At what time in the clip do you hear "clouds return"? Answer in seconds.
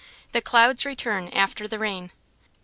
0.41-1.27